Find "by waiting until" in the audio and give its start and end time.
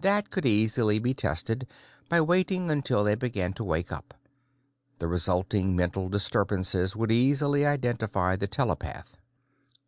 2.08-3.04